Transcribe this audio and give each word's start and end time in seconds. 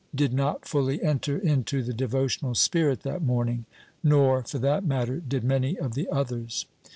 did 0.15 0.33
not 0.33 0.67
fully 0.67 0.99
enter 1.03 1.37
into 1.37 1.83
the 1.83 1.93
devotional 1.93 2.55
spirit 2.55 3.01
that 3.01 3.21
morning. 3.21 3.65
Nor, 4.03 4.41
for 4.41 4.57
that 4.57 4.83
matter, 4.83 5.19
did 5.19 5.43
many 5.43 5.77
of 5.77 5.93
the 5.93 6.09
others. 6.11 6.65